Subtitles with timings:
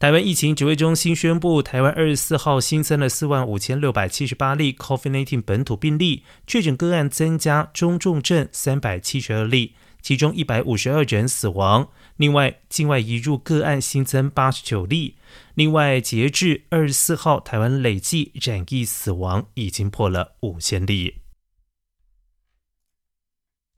[0.00, 11.86] 台湾疫情指挥中心宣布，台湾二十四号新增了四万五千六百七十八例 COVID-19 本土病例，确诊个案增加，中重症三百七十二例，其中一百五十二人死亡。
[12.16, 15.16] 另外，境外移入个案新增八十九例。
[15.54, 21.16] 另外，截至二十四号，台湾累计染疫死亡已经破了五千例。